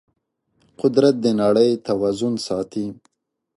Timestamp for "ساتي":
2.47-2.85